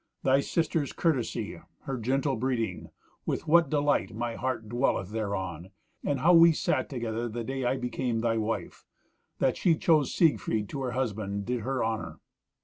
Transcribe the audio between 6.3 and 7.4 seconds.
we sat together